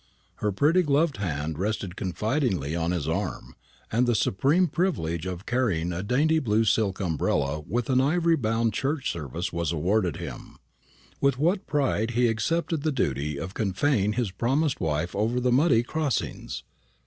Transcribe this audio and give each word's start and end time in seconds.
Her 0.37 0.51
pretty 0.51 0.81
gloved 0.81 1.17
hand 1.17 1.59
rested 1.59 1.95
confidingly 1.95 2.75
on 2.75 2.89
his 2.89 3.07
arm, 3.07 3.55
and 3.91 4.07
the 4.07 4.15
supreme 4.15 4.67
privilege 4.67 5.27
of 5.27 5.45
carrying 5.45 5.93
a 5.93 6.01
dainty 6.01 6.39
blue 6.39 6.63
silk 6.65 6.99
umbrella 6.99 7.61
and 7.61 7.87
an 7.91 8.01
ivory 8.01 8.35
bound 8.35 8.73
church 8.73 9.11
service 9.11 9.53
was 9.53 9.71
awarded 9.71 10.15
him. 10.17 10.57
With 11.19 11.37
what 11.37 11.67
pride 11.67 12.11
he 12.17 12.29
accepted 12.29 12.81
the 12.81 12.91
duty 12.91 13.37
of 13.37 13.53
convoying 13.53 14.13
his 14.13 14.31
promised 14.31 14.79
wife 14.81 15.15
over 15.15 15.39
the 15.39 15.51
muddy 15.51 15.83
crossings! 15.83 16.63